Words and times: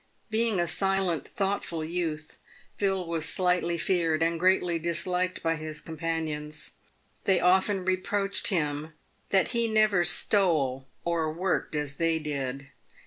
Being 0.31 0.59
a 0.59 0.65
silent, 0.65 1.27
thoughtful 1.27 1.85
youth, 1.85 2.39
Phil 2.75 3.05
was 3.05 3.23
slightly 3.25 3.77
feared 3.77 4.23
and 4.23 4.39
greatly 4.39 4.79
disliked 4.79 5.43
by 5.43 5.57
his 5.57 5.79
companions. 5.79 6.71
They 7.25 7.39
often 7.39 7.85
reproached 7.85 8.47
him 8.47 8.93
that 9.29 9.49
he 9.49 9.67
never 9.71 10.03
stole 10.03 10.87
or 11.05 11.31
worked 11.31 11.75
as 11.75 11.97
they 11.97 12.17
did. 12.17 12.69